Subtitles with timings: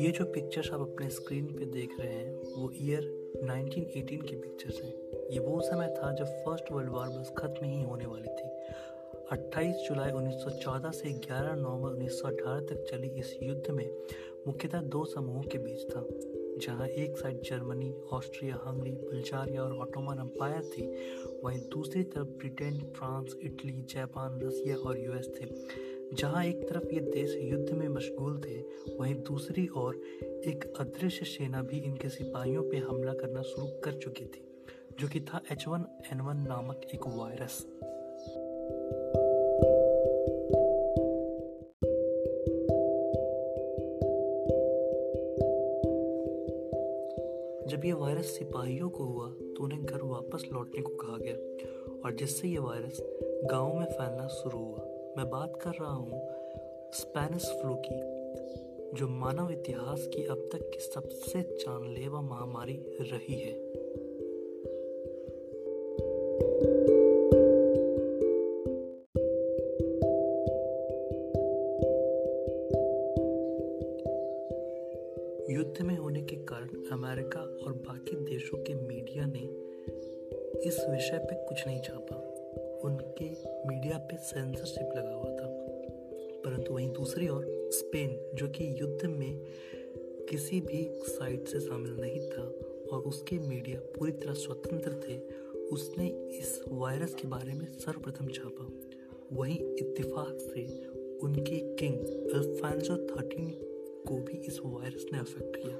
[0.00, 3.02] ये जो पिक्चर्स आप अपने स्क्रीन पे देख रहे हैं, वो ईयर
[3.44, 4.92] 1918 की पिक्चर्स हैं।
[5.30, 8.48] ये वो समय था जब फ़र्स्ट वर्ल्ड वॉर बस खत्म ही होने वाली थी।
[9.32, 13.90] 28 जुलाई 1914 से 11 नवंबर 1918 तक चली इस युद्ध में
[14.46, 16.06] मुख्यतः दो समूहों के बीच था,
[16.60, 20.86] जहाँ एक side Germany, Austria, Hungary, Bulgaria और ऑटोमन अम्पायर थी,
[21.44, 25.46] वहीं दूसरी तरफ़ Britain, France, Italy, Japan, Russia और यूएस थे,
[26.14, 28.49] जहाँ एक तरफ़ ये देश युद्ध में मशगूल थे
[29.00, 29.94] वहीं दूसरी ओर
[30.46, 34.42] एक अदृश्य सेना भी इनके सिपाहियों पर हमला करना शुरू कर चुकी थी,
[35.00, 37.56] जो कि था एच वन एन वन नामक एक वायरस।
[47.68, 51.34] जब ये वायरस सिपाहियों को हुआ तो उन्हें घर वापस लौटने को कहा गया,
[52.04, 53.00] और जिससे ये वायरस
[53.50, 54.84] गाँव में फैलना शुरू हुआ।
[55.16, 56.22] मैं बात कर रहा हूँ
[56.94, 58.20] स्पेनिश फ्लू की।
[58.94, 63.70] जो मानव इतिहास की अब तक की सबसे जानलेवा महामारी रही है।
[75.54, 79.48] युद्ध में होने के कारण अमेरिका और बाकी देशों के मीडिया ने
[80.68, 82.16] इस विषय पे कुछ नहीं छापा।
[82.84, 83.30] उनके
[83.68, 85.66] मीडिया पे सेंसरशिप लगा हुआ था।
[86.44, 89.40] परंतु वहीं दूसरी ओर स्पेन, जो कि युद्ध में
[90.30, 92.42] किसी भी साइड से शामिल नहीं था
[92.92, 95.18] और उसके मीडिया पूरी तरह स्वतंत्र थे,
[95.66, 96.06] उसने
[96.38, 98.68] इस वायरस के बारे में सर्वप्रथम छापा।
[99.32, 100.64] वहीं इत्तेफाक से
[101.22, 101.98] उनके किंग
[102.34, 103.50] अल्फांसो थर्टीन
[104.08, 105.76] को भी इस वायरस ने अफेक्ट किया,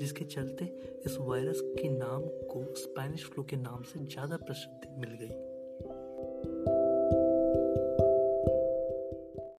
[0.00, 0.64] जिसके चलते
[1.06, 5.55] इस वायरस के नाम को स्पेनिश फ्लू के नाम से ज़्यादा प्रसिद्धि मिल गई।